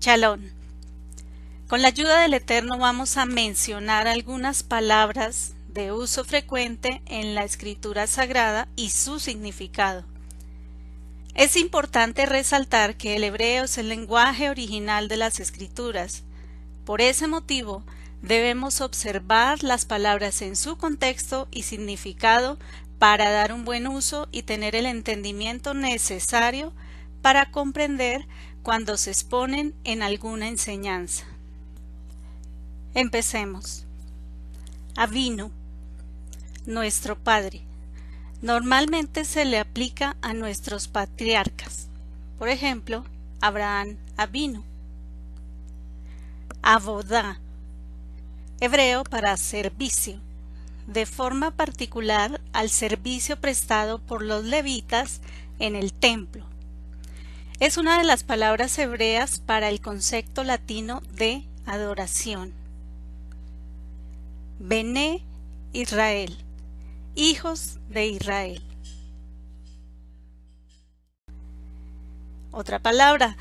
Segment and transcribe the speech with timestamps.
[0.00, 0.50] Chalón.
[1.68, 7.44] Con la ayuda del Eterno vamos a mencionar algunas palabras de uso frecuente en la
[7.44, 10.06] escritura sagrada y su significado.
[11.34, 16.24] Es importante resaltar que el hebreo es el lenguaje original de las escrituras.
[16.86, 17.84] Por ese motivo,
[18.22, 22.58] debemos observar las palabras en su contexto y significado
[22.98, 26.72] para dar un buen uso y tener el entendimiento necesario
[27.20, 28.26] para comprender
[28.62, 31.24] cuando se exponen en alguna enseñanza.
[32.94, 33.86] Empecemos.
[34.96, 35.50] Avinu,
[36.66, 37.62] nuestro Padre.
[38.42, 41.88] Normalmente se le aplica a nuestros patriarcas.
[42.38, 43.04] Por ejemplo,
[43.40, 44.64] Abraham Avinu.
[46.62, 47.40] Abodá,
[48.60, 50.20] hebreo para servicio,
[50.86, 55.20] de forma particular al servicio prestado por los levitas
[55.58, 56.49] en el templo.
[57.60, 62.52] Es una de las palabras hebreas para el concepto latino de adoración.
[64.58, 65.24] Bené
[65.72, 66.36] Israel
[67.14, 68.62] hijos de Israel.
[72.50, 73.36] Otra palabra,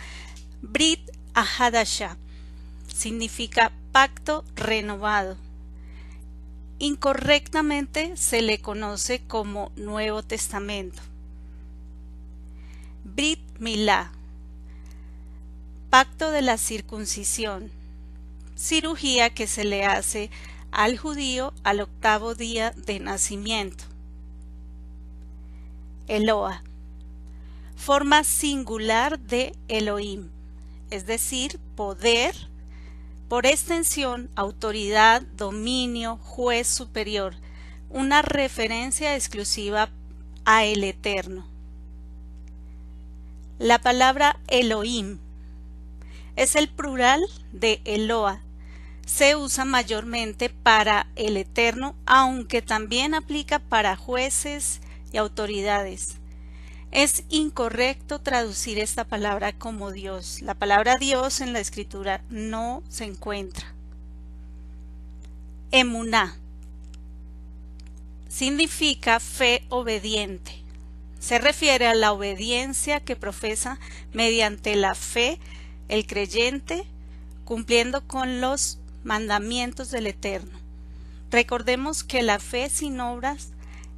[0.62, 1.00] Brit
[1.34, 2.18] Ahadasha,
[2.94, 5.38] significa pacto renovado.
[6.78, 11.02] Incorrectamente se le conoce como Nuevo Testamento.
[13.20, 14.14] Brit Milá,
[15.90, 17.70] pacto de la circuncisión,
[18.56, 20.30] cirugía que se le hace
[20.72, 23.84] al judío al octavo día de nacimiento.
[26.08, 26.64] Eloa,
[27.76, 30.30] forma singular de Elohim,
[30.90, 32.34] es decir, poder,
[33.28, 37.36] por extensión, autoridad, dominio, juez superior,
[37.90, 39.90] una referencia exclusiva
[40.46, 41.49] a el Eterno.
[43.60, 45.20] La palabra Elohim
[46.38, 47.22] es el plural
[47.52, 48.42] de Eloa,
[49.06, 54.80] se usa mayormente para el Eterno, aunque también aplica para jueces
[55.12, 56.16] y autoridades.
[56.92, 60.42] Es incorrecto traducir esta palabra como Dios.
[60.42, 63.74] La palabra Dios en la escritura no se encuentra.
[65.72, 66.38] Emuná
[68.30, 70.64] significa fe obediente.
[71.20, 73.80] Se refiere a la obediencia que profesa
[74.14, 75.40] mediante la fe
[75.90, 76.86] el creyente,
[77.46, 80.58] cumpliendo con los mandamientos del Eterno.
[81.32, 83.50] Recordemos que la fe sin obras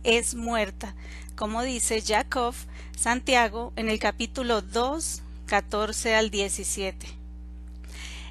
[0.03, 0.95] es muerta,
[1.35, 2.55] como dice Jacob
[2.97, 7.07] Santiago en el capítulo 2, 14 al 17.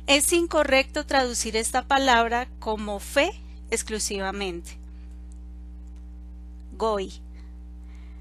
[0.07, 3.31] Es incorrecto traducir esta palabra como fe
[3.71, 4.73] exclusivamente.
[6.77, 7.13] Goy,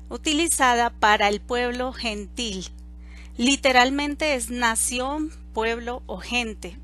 [0.10, 2.68] utilizada para el pueblo gentil.
[3.38, 6.78] Literalmente es nación, pueblo o gente,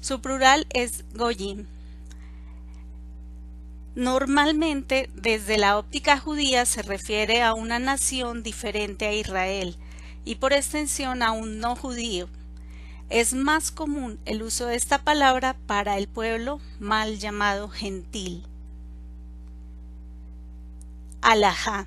[0.00, 1.66] su plural es Goyim.
[3.94, 9.76] Normalmente, desde la óptica judía se refiere a una nación diferente a Israel
[10.24, 12.30] y por extensión a un no judío.
[13.10, 18.46] Es más común el uso de esta palabra para el pueblo mal llamado gentil.
[21.20, 21.86] Alajá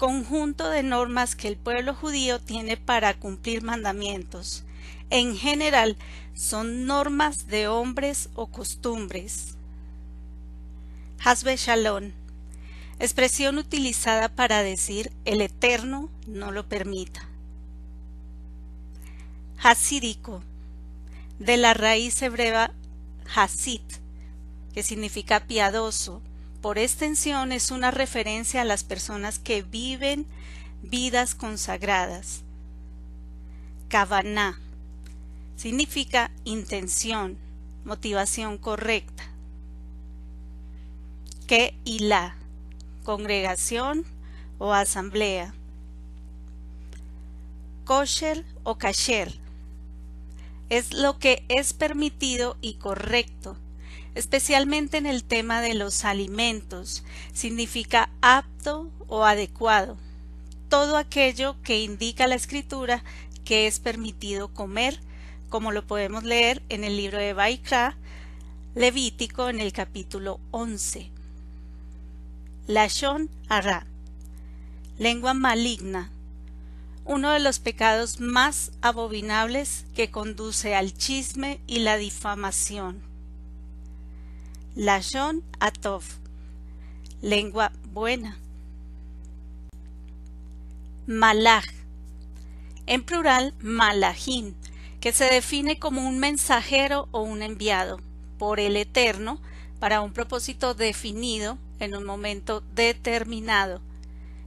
[0.00, 4.64] conjunto de normas que el pueblo judío tiene para cumplir mandamientos,
[5.10, 5.98] en general
[6.32, 9.56] son normas de hombres o costumbres.
[11.22, 12.12] Hasbe Shalom,
[12.98, 17.28] expresión utilizada para decir el Eterno no lo permita.
[19.58, 20.42] Hasídico,
[21.38, 22.72] de la raíz hebrea
[23.34, 23.82] Hasid,
[24.72, 26.22] que significa piadoso.
[26.60, 30.26] Por extensión es una referencia a las personas que viven
[30.82, 32.42] vidas consagradas.
[33.88, 34.60] Kavaná,
[35.56, 37.38] significa intención,
[37.84, 39.24] motivación correcta.
[41.46, 42.36] Que la,
[43.04, 44.04] congregación
[44.58, 45.54] o asamblea.
[47.84, 49.40] Kosher o kasher
[50.68, 53.56] es lo que es permitido y correcto,
[54.14, 59.96] especialmente en el tema de los alimentos, significa apto o adecuado,
[60.68, 63.02] todo aquello que indica la escritura
[63.44, 65.00] que es permitido comer
[65.50, 67.96] como lo podemos leer en el libro de Baikra,
[68.76, 71.10] Levítico en el capítulo 11.
[72.68, 73.84] Lashon Ara,
[74.96, 76.12] lengua maligna,
[77.04, 83.09] uno de los pecados más abominables que conduce al chisme y la difamación.
[84.76, 86.04] Lashon Atov,
[87.22, 88.38] lengua buena.
[91.08, 91.66] Malach,
[92.86, 94.54] en plural Malachim,
[95.00, 97.98] que se define como un mensajero o un enviado
[98.38, 99.40] por el Eterno
[99.80, 103.80] para un propósito definido en un momento determinado.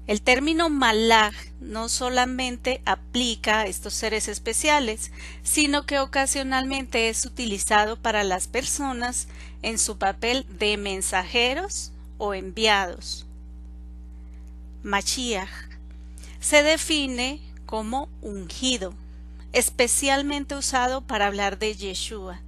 [0.05, 5.11] El término malaj no solamente aplica a estos seres especiales,
[5.43, 9.29] sino que ocasionalmente es utilizado para las personas
[9.63, 13.25] en su papel de mensajeros o enviados.
[14.83, 15.49] Mashiach
[16.39, 18.93] se define como ungido,
[19.53, 22.41] especialmente usado para hablar de Yeshua,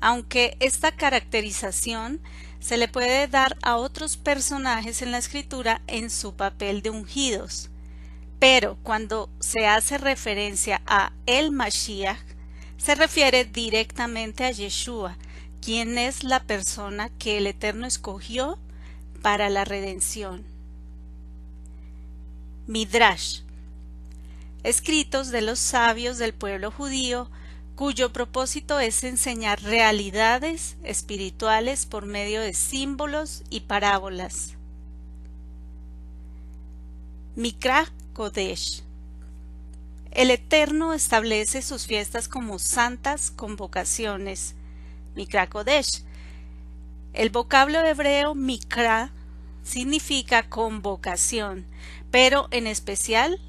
[0.00, 2.20] aunque esta caracterización
[2.60, 7.70] se le puede dar a otros personajes en la escritura en su papel de ungidos.
[8.38, 12.24] Pero cuando se hace referencia a el Mashiach,
[12.78, 15.18] se refiere directamente a Yeshua,
[15.64, 18.58] quien es la persona que el Eterno escogió
[19.22, 20.44] para la redención.
[22.66, 23.40] Midrash.
[24.62, 27.30] Escritos de los sabios del pueblo judío
[27.76, 34.54] cuyo propósito es enseñar realidades espirituales por medio de símbolos y parábolas.
[37.36, 38.82] Mikra Kodesh
[40.10, 44.56] El Eterno establece sus fiestas como santas convocaciones.
[45.14, 46.02] Mikra Kodesh.
[47.12, 49.12] El vocablo hebreo Mikra
[49.62, 51.66] significa convocación,
[52.10, 53.40] pero en especial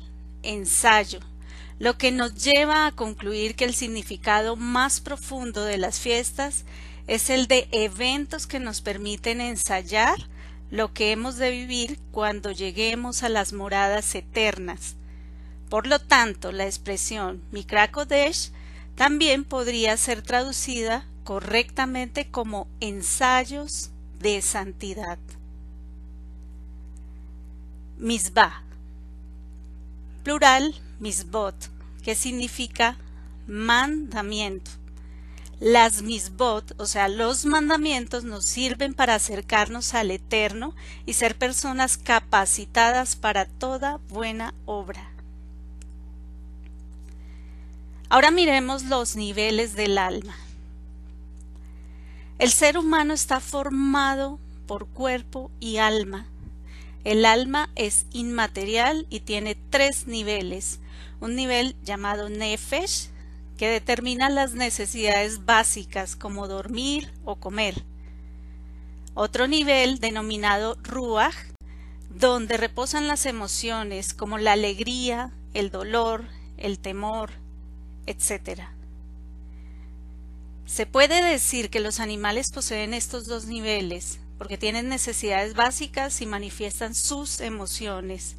[0.44, 1.20] ensayo
[1.78, 6.64] lo que nos lleva a concluir que el significado más profundo de las fiestas
[7.08, 10.16] es el de eventos que nos permiten ensayar
[10.72, 14.96] lo que hemos de vivir cuando lleguemos a las moradas eternas.
[15.70, 18.52] Por lo tanto, la expresión Mikra Kodesh
[18.96, 25.20] también podría ser traducida correctamente como ensayos de santidad.
[27.98, 28.64] Misbah.
[30.24, 31.56] Plural misbot,
[32.04, 32.98] que significa
[33.48, 34.72] mandamiento.
[35.60, 40.76] Las misbot, o sea, los mandamientos nos sirven para acercarnos al Eterno
[41.06, 45.15] y ser personas capacitadas para toda buena obra.
[48.08, 50.36] Ahora miremos los niveles del alma.
[52.38, 56.28] El ser humano está formado por cuerpo y alma.
[57.04, 60.80] El alma es inmaterial y tiene tres niveles,
[61.20, 63.10] un nivel llamado Nefesh,
[63.58, 67.84] que determina las necesidades básicas como dormir o comer.
[69.14, 71.36] Otro nivel denominado Ruach,
[72.10, 76.26] donde reposan las emociones como la alegría, el dolor,
[76.58, 77.32] el temor,
[78.06, 78.62] etc.
[80.66, 86.26] Se puede decir que los animales poseen estos dos niveles porque tienen necesidades básicas y
[86.26, 88.36] manifiestan sus emociones,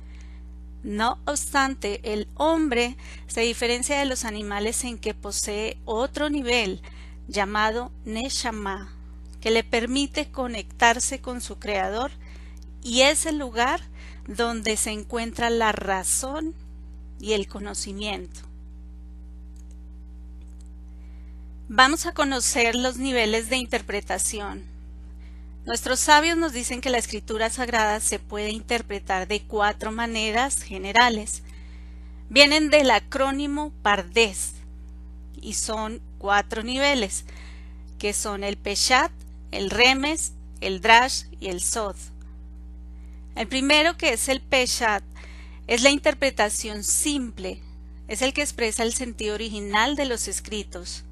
[0.87, 2.97] no obstante, el hombre
[3.27, 6.81] se diferencia de los animales en que posee otro nivel
[7.27, 8.95] llamado Neshama,
[9.41, 12.13] que le permite conectarse con su creador
[12.85, 13.81] y es el lugar
[14.29, 16.55] donde se encuentra la razón
[17.19, 18.43] y el conocimiento.
[21.69, 24.63] Vamos a conocer los niveles de interpretación.
[25.65, 31.43] Nuestros sabios nos dicen que la escritura sagrada se puede interpretar de cuatro maneras generales.
[32.29, 34.53] Vienen del acrónimo PARDES
[35.41, 37.25] y son cuatro niveles,
[37.99, 39.11] que son el Peshat,
[39.51, 41.97] el Remes, el Drash y el Sod.
[43.35, 45.03] El primero, que es el Peshat,
[45.67, 47.61] es la interpretación simple,
[48.07, 51.03] es el que expresa el sentido original de los escritos.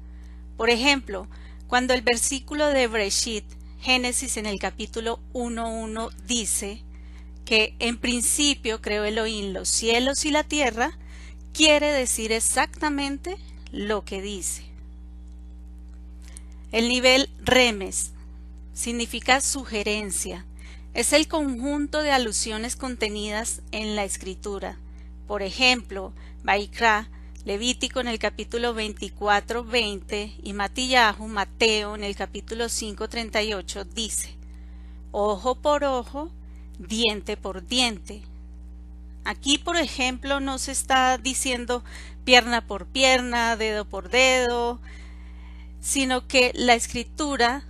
[0.57, 1.27] Por ejemplo,
[1.67, 3.45] cuando el versículo de Breshit
[3.81, 6.81] Génesis en el capítulo 1.1 dice
[7.45, 10.97] que en principio creó Elohim los cielos y la tierra,
[11.53, 13.37] quiere decir exactamente
[13.71, 14.63] lo que dice.
[16.71, 18.11] El nivel remes
[18.73, 20.45] significa sugerencia.
[20.93, 24.77] Es el conjunto de alusiones contenidas en la escritura.
[25.27, 26.11] Por ejemplo,
[26.43, 27.09] Baikra
[27.45, 34.35] Levítico en el capítulo 24, 20 y Matillahu, Mateo en el capítulo 5, 38 dice,
[35.11, 36.31] ojo por ojo,
[36.79, 38.23] diente por diente.
[39.25, 41.83] Aquí, por ejemplo, no se está diciendo
[42.23, 44.81] pierna por pierna, dedo por dedo,
[45.81, 47.63] sino que la escritura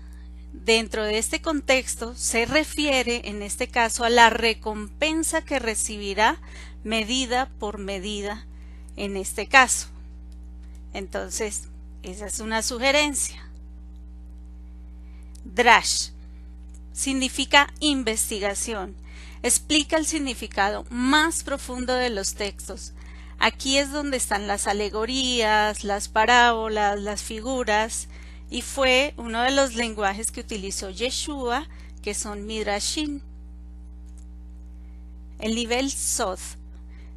[0.53, 6.39] dentro de este contexto se refiere en este caso a la recompensa que recibirá
[6.85, 8.45] medida por medida
[8.95, 9.87] en este caso.
[10.93, 11.69] Entonces,
[12.03, 13.41] esa es una sugerencia.
[15.43, 16.09] Drash
[16.93, 18.95] significa investigación.
[19.43, 22.93] Explica el significado más profundo de los textos.
[23.37, 28.07] Aquí es donde están las alegorías, las parábolas, las figuras,
[28.49, 31.67] y fue uno de los lenguajes que utilizó Yeshua,
[32.01, 33.21] que son Midrashim.
[35.39, 36.57] El nivel Soth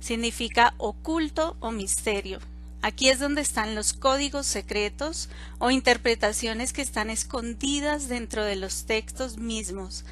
[0.00, 2.40] significa oculto o misterio.
[2.80, 5.28] Aquí es donde están los códigos secretos
[5.58, 10.04] o interpretaciones que están escondidas dentro de los textos mismos,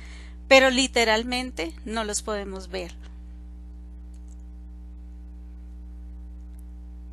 [0.48, 2.94] pero literalmente no los podemos ver.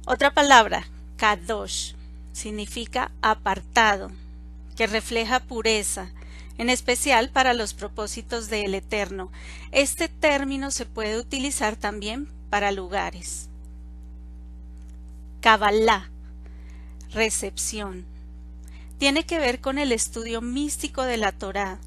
[0.06, 0.88] Otra palabra,
[1.18, 1.94] kadosh,
[2.34, 4.12] significa apartado,
[4.76, 6.10] que refleja pureza,
[6.58, 9.32] en especial para los propósitos del Eterno.
[9.72, 13.50] Este término se puede utilizar también para lugares.
[15.42, 16.12] Kabbalah,
[17.12, 18.06] recepción.
[19.00, 21.80] Tiene que ver con el estudio místico de la Torá.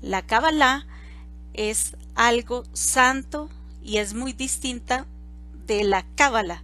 [0.00, 0.86] La Kabbalah
[1.52, 3.50] es algo santo
[3.82, 5.04] y es muy distinta
[5.66, 6.62] de la Cábala,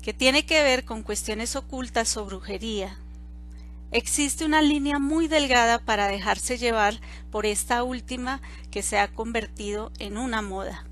[0.00, 2.96] que tiene que ver con cuestiones ocultas o brujería.
[3.90, 6.98] Existe una línea muy delgada para dejarse llevar
[7.30, 8.40] por esta última
[8.70, 10.87] que se ha convertido en una moda.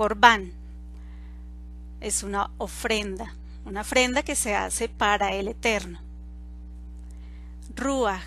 [0.00, 0.50] Corbán
[2.00, 3.34] es una ofrenda,
[3.66, 6.00] una ofrenda que se hace para el Eterno.
[7.76, 8.24] Ruach,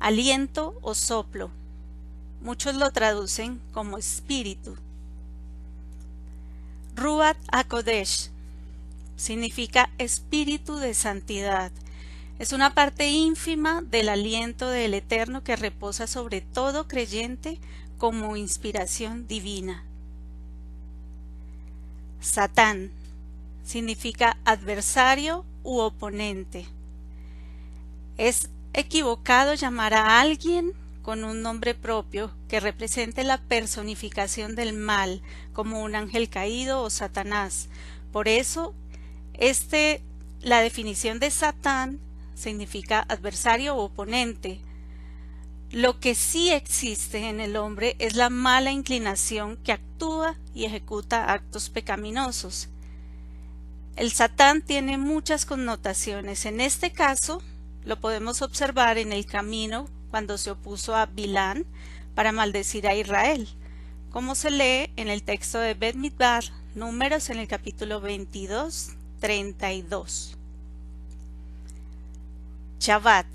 [0.00, 1.50] aliento o soplo.
[2.40, 4.78] Muchos lo traducen como espíritu.
[6.96, 8.30] Ruat HaKodesh
[9.16, 11.70] significa espíritu de santidad.
[12.38, 17.60] Es una parte ínfima del aliento del Eterno que reposa sobre todo creyente
[17.98, 19.84] como inspiración divina.
[22.24, 22.90] Satán
[23.64, 26.66] significa adversario u oponente.
[28.16, 35.20] Es equivocado llamar a alguien con un nombre propio que represente la personificación del mal,
[35.52, 37.68] como un ángel caído o Satanás.
[38.10, 38.74] Por eso,
[39.34, 40.02] este,
[40.40, 42.00] la definición de Satán
[42.34, 44.60] significa adversario o oponente.
[45.74, 51.32] Lo que sí existe en el hombre es la mala inclinación que actúa y ejecuta
[51.32, 52.68] actos pecaminosos.
[53.96, 56.46] El Satán tiene muchas connotaciones.
[56.46, 57.42] En este caso,
[57.84, 61.66] lo podemos observar en el camino cuando se opuso a Bilán
[62.14, 63.48] para maldecir a Israel,
[64.12, 65.96] como se lee en el texto de Bet
[66.76, 70.36] números en el capítulo 22, 32.
[72.78, 73.26] Shabbat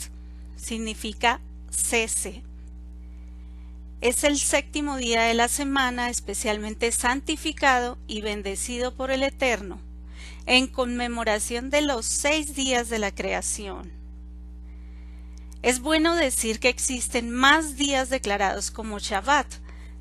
[0.56, 1.42] significa
[1.72, 2.44] cese.
[4.02, 9.82] Es el séptimo día de la semana especialmente santificado y bendecido por el Eterno,
[10.46, 13.92] en conmemoración de los seis días de la creación.
[15.62, 19.48] Es bueno decir que existen más días declarados como Shabbat,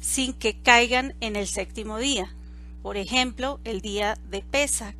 [0.01, 2.33] sin que caigan en el séptimo día.
[2.83, 4.95] Por ejemplo, el día de Pesach.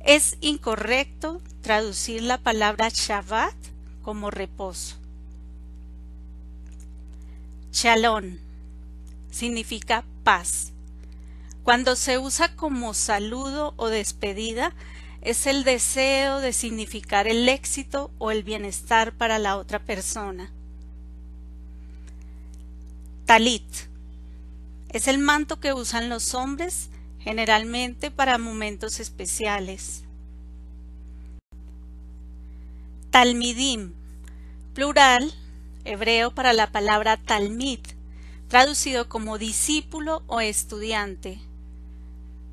[0.00, 3.54] Es incorrecto traducir la palabra Shabbat
[4.02, 5.03] como reposo.
[7.74, 8.38] Shalom
[9.32, 10.72] significa paz.
[11.64, 14.72] Cuando se usa como saludo o despedida,
[15.22, 20.52] es el deseo de significar el éxito o el bienestar para la otra persona.
[23.26, 23.66] Talit
[24.90, 30.04] es el manto que usan los hombres generalmente para momentos especiales.
[33.10, 33.94] Talmidim,
[34.74, 35.34] plural,
[35.84, 37.80] hebreo para la palabra talmid,
[38.48, 41.38] traducido como discípulo o estudiante.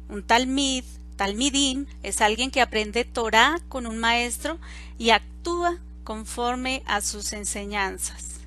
[0.09, 0.83] Un talmid
[1.21, 4.57] Talmidim es alguien que aprende Torah con un maestro
[4.97, 8.39] y actúa conforme a sus enseñanzas.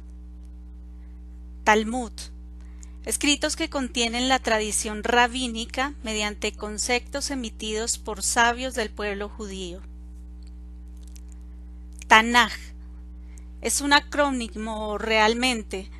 [1.63, 2.11] Talmud
[3.05, 9.81] escritos que contienen la tradición rabínica mediante conceptos emitidos por sabios del pueblo judío.
[12.09, 12.53] Tanaj
[13.65, 15.91] es un acrónimo realmente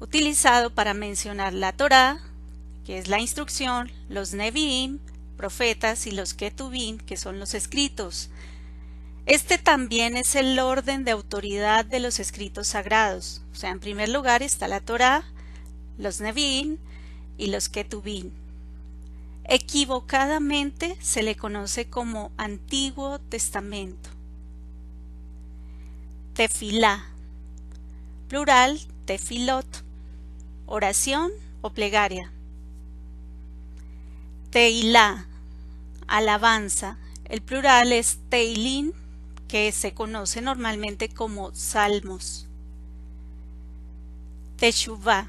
[0.00, 2.20] utilizado para mencionar la Torah,
[2.84, 4.98] que es la instrucción, los Nevi'im,
[5.38, 8.28] profetas y los Ketubín, que son los escritos.
[9.24, 13.40] Este también es el orden de autoridad de los escritos sagrados.
[13.50, 15.24] O sea, en primer lugar está la Torá,
[15.96, 16.76] los Nevi'im
[17.38, 18.30] y los Ketubín.
[19.44, 24.15] Equivocadamente se le conoce como Antiguo Testamento.
[26.36, 27.02] Tefilá,
[28.28, 29.66] plural tefilot,
[30.66, 32.30] oración o plegaria.
[34.50, 35.24] Teilá,
[36.06, 36.98] alabanza.
[37.24, 38.92] El plural es teilín,
[39.48, 42.46] que se conoce normalmente como salmos.
[44.58, 45.28] Teshuvah,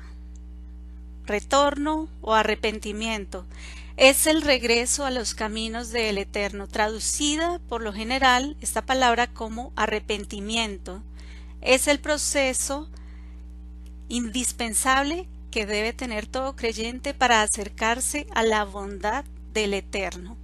[1.26, 3.46] retorno o arrepentimiento.
[3.98, 9.74] Es el regreso a los caminos del Eterno, traducida por lo general esta palabra como
[9.76, 11.02] arrepentimiento.
[11.62, 12.88] Es el proceso
[14.08, 20.38] indispensable que debe tener todo creyente para acercarse a la bondad del Eterno.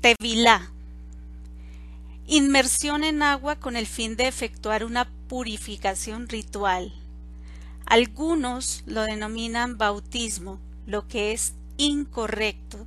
[0.00, 0.72] Tevilá.
[2.26, 6.92] Inmersión en agua con el fin de efectuar una purificación ritual.
[7.86, 12.86] Algunos lo denominan bautismo, lo que es incorrecto.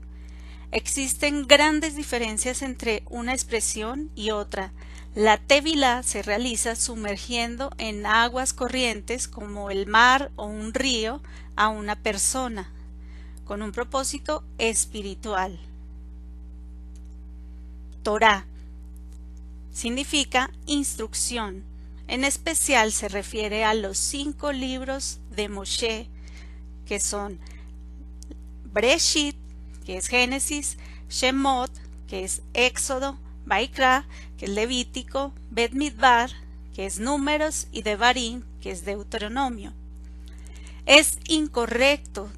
[0.72, 4.74] Existen grandes diferencias entre una expresión y otra.
[5.16, 11.22] La tevilá se realiza sumergiendo en aguas corrientes como el mar o un río
[11.56, 12.70] a una persona,
[13.46, 15.58] con un propósito espiritual.
[18.04, 18.46] Torah
[19.72, 21.64] significa instrucción.
[22.08, 26.10] En especial se refiere a los cinco libros de Moshe,
[26.86, 27.40] que son
[28.76, 29.38] Breshit,
[29.86, 30.78] que es Génesis,
[31.10, 31.72] Shemot,
[32.10, 34.06] que es Éxodo, Baikra,
[34.38, 36.30] que es Levítico, Bet Midbar,
[36.74, 39.72] que es Números, y Devarim, que es Deuteronomio.
[40.86, 42.30] Es incorrecto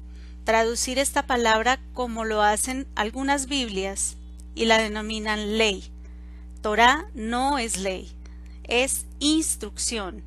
[0.44, 4.16] traducir esta palabra como lo hacen algunas Biblias
[4.54, 5.90] y la denominan ley.
[6.62, 8.12] Torah no es ley,
[8.62, 10.22] es instrucción.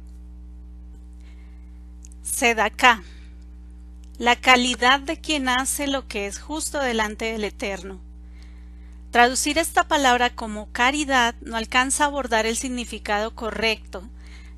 [2.21, 3.01] Sedaká
[4.21, 7.99] la calidad de quien hace lo que es justo delante del Eterno.
[9.09, 14.07] Traducir esta palabra como caridad no alcanza a abordar el significado correcto,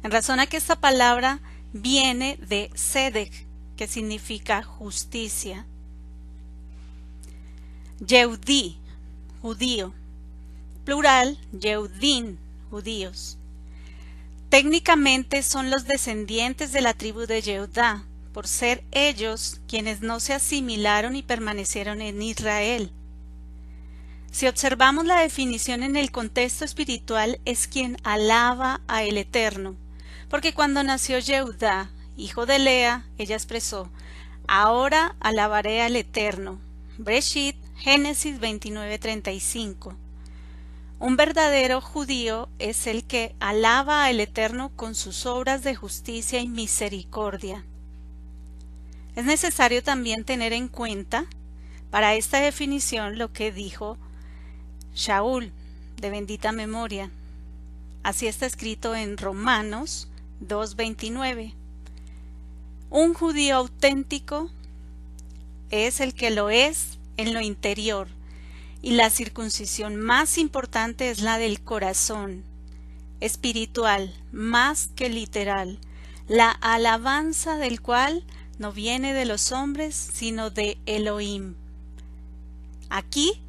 [0.04, 1.40] en razón a que esta palabra
[1.72, 3.32] viene de sedek,
[3.78, 5.66] que significa justicia.
[8.06, 8.78] Yehudí,
[9.42, 9.94] judío.
[10.84, 12.38] Plural, Yehudín,
[12.70, 13.38] judíos.
[14.50, 20.34] Técnicamente son los descendientes de la tribu de Yehudá, por ser ellos quienes no se
[20.34, 22.92] asimilaron y permanecieron en Israel.
[24.32, 29.76] Si observamos la definición en el contexto espiritual, es quien alaba a el Eterno,
[30.28, 33.90] porque cuando nació Yehudá, hijo de Lea, ella expresó,
[34.48, 36.60] Ahora alabaré al Eterno.
[36.98, 39.96] Breshit, Génesis 29:35.
[41.00, 46.48] Un verdadero judío es el que alaba al Eterno con sus obras de justicia y
[46.48, 47.64] misericordia.
[49.16, 51.26] Es necesario también tener en cuenta
[51.92, 53.98] para esta definición lo que dijo
[54.96, 55.52] Shaul,
[55.98, 57.12] de bendita memoria.
[58.02, 60.08] Así está escrito en Romanos
[60.42, 61.54] 2.29.
[62.90, 64.50] Un judío auténtico
[65.70, 68.08] es el que lo es en lo interior,
[68.82, 72.44] y la circuncisión más importante es la del corazón,
[73.20, 75.80] espiritual, más que literal,
[76.28, 78.24] la alabanza del cual
[78.58, 81.56] no viene de los hombres, sino de Elohim.
[82.90, 83.42] Aquí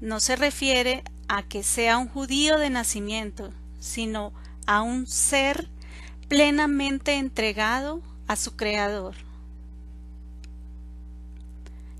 [0.00, 4.32] no se refiere a que sea un judío de nacimiento, sino
[4.66, 5.68] a un ser
[6.28, 9.14] plenamente entregado a su Creador.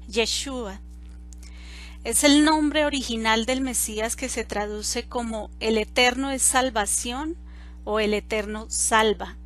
[0.09, 0.81] Yeshua
[2.05, 7.37] es el nombre original del Mesías que se traduce como el Eterno es salvación
[7.85, 9.37] o el Eterno salva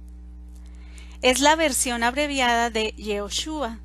[1.26, 3.80] es la versión abreviada de Yehoshua.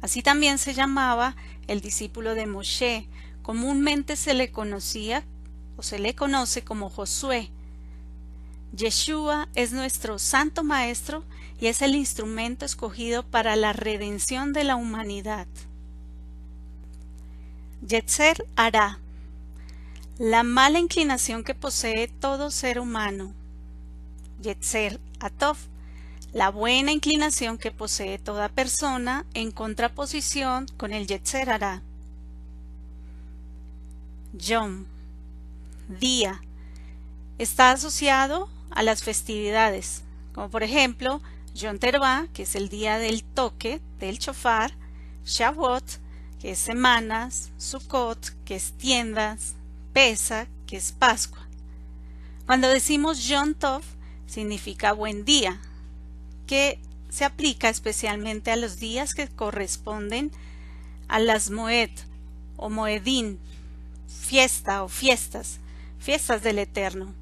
[0.00, 1.36] Así también se llamaba
[1.68, 3.06] el discípulo de Moshe.
[3.42, 5.22] Comúnmente se le conocía
[5.76, 7.52] o se le conoce como Josué.
[8.72, 11.22] Yeshua es nuestro santo maestro
[11.60, 15.46] y es el instrumento escogido para la redención de la humanidad.
[17.86, 18.98] Yetzer hará
[20.18, 23.32] la mala inclinación que posee todo ser humano.
[24.42, 25.58] Yetzer atov
[26.36, 31.80] la buena inclinación que posee toda persona en contraposición con el Yetzer hará.
[34.34, 34.84] Yom,
[35.88, 36.42] día,
[37.38, 40.02] está asociado a las festividades,
[40.34, 41.22] como por ejemplo
[41.54, 44.74] Yom Teruah, que es el día del toque del chofar,
[45.24, 45.84] Shavuot,
[46.38, 49.54] que es semanas, Sukkot, que es tiendas,
[49.94, 51.48] Pesa, que es Pascua.
[52.44, 53.80] Cuando decimos Yom Tov,
[54.26, 55.58] significa buen día,
[56.46, 56.78] que
[57.08, 60.30] se aplica especialmente a los días que corresponden
[61.08, 61.90] a las Moed
[62.56, 63.38] o Moedín,
[64.08, 65.60] fiesta o fiestas,
[65.98, 67.14] fiestas del Eterno.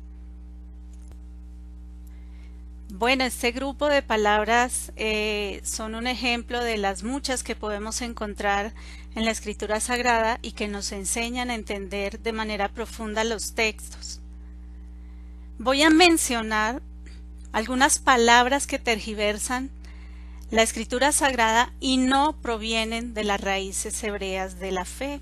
[2.97, 8.73] Bueno, este grupo de palabras eh, son un ejemplo de las muchas que podemos encontrar
[9.17, 14.21] en la Escritura Sagrada y que nos enseñan a entender de manera profunda los textos.
[15.59, 16.83] Voy a mencionar
[17.55, 19.71] algunas palabras que tergiversan
[20.51, 25.21] la escritura sagrada y no provienen de las raíces hebreas de la fe.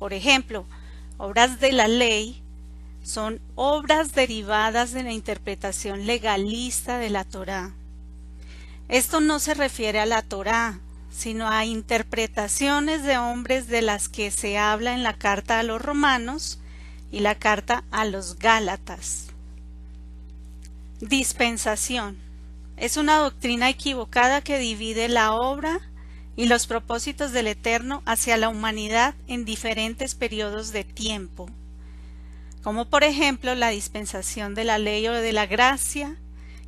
[0.00, 0.66] Por ejemplo,
[1.16, 2.42] obras de la ley
[3.04, 7.70] son obras derivadas de la interpretación legalista de la Torá.
[8.88, 14.32] Esto no se refiere a la Torá, sino a interpretaciones de hombres de las que
[14.32, 16.58] se habla en la carta a los romanos
[17.12, 19.26] y la carta a los gálatas.
[21.00, 22.16] Dispensación.
[22.78, 25.80] Es una doctrina equivocada que divide la obra
[26.36, 31.50] y los propósitos del Eterno hacia la humanidad en diferentes periodos de tiempo,
[32.62, 36.16] como por ejemplo la dispensación de la ley o de la gracia,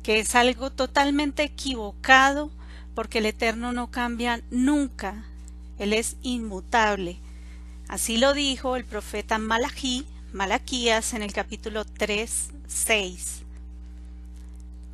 [0.03, 2.51] que es algo totalmente equivocado
[2.93, 5.25] porque el Eterno no cambia nunca,
[5.79, 7.17] Él es inmutable.
[7.87, 13.48] Así lo dijo el profeta Malají, Malaquías en el capítulo 3, 6.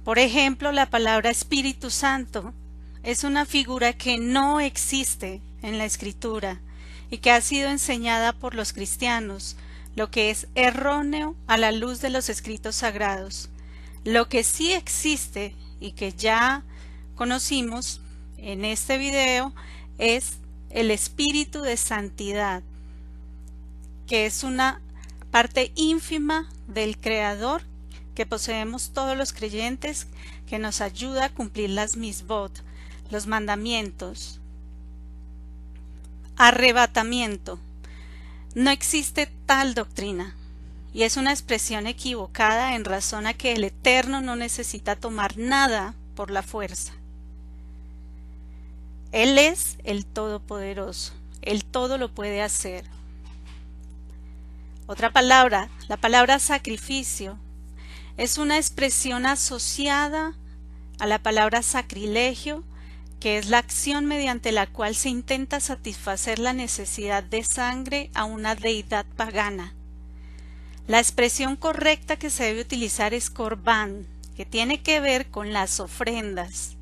[0.05, 2.53] Por ejemplo, la palabra Espíritu Santo
[3.01, 6.61] es una figura que no existe en la escritura
[7.09, 9.57] y que ha sido enseñada por los cristianos,
[9.95, 13.49] lo que es erróneo a la luz de los escritos sagrados.
[14.03, 16.63] Lo que sí existe y que ya
[17.15, 17.99] conocimos
[18.37, 19.55] en este video
[19.97, 20.33] es
[20.69, 22.61] el espíritu de santidad,
[24.05, 24.81] que es una
[25.31, 27.63] parte ínfima del Creador
[28.15, 30.07] que poseemos todos los creyentes,
[30.47, 32.51] que nos ayuda a cumplir las misbot,
[33.11, 34.39] los mandamientos.
[36.37, 37.59] Arrebatamiento.
[38.55, 40.35] No existe tal doctrina,
[40.93, 45.93] y es una expresión equivocada en razón a que el Eterno no necesita tomar nada
[46.15, 46.93] por la fuerza.
[49.11, 52.85] Él es el Todopoderoso, Él todo lo puede hacer.
[54.87, 57.37] Otra palabra, la palabra sacrificio,
[58.17, 60.33] es una expresión asociada
[60.99, 62.63] a la palabra sacrilegio,
[63.19, 68.23] que es la acción mediante la cual se intenta satisfacer la necesidad de sangre a
[68.23, 69.73] una deidad pagana.
[70.87, 74.05] La expresión correcta que se debe utilizar es corbán,
[74.37, 76.75] que tiene que ver con las ofrendas.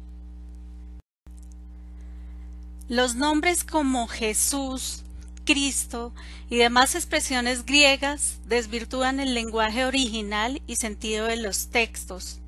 [2.90, 5.04] Los nombres como Jesús,
[5.46, 6.14] Cristo
[6.50, 12.40] y demás expresiones griegas desvirtúan el lenguaje original y sentido de los textos.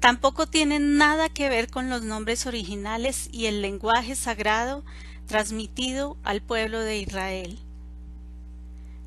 [0.00, 4.84] Tampoco tienen nada que ver con los nombres originales y el lenguaje sagrado
[5.26, 7.58] transmitido al pueblo de Israel.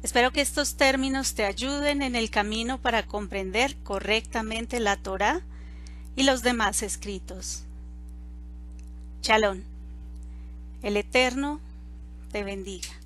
[0.04, 5.42] Espero que estos términos te ayuden en el camino para comprender correctamente la Torá
[6.16, 7.64] y los demás escritos.
[9.22, 9.64] Shalom.
[10.84, 11.60] El Eterno
[12.36, 13.05] te bendiga.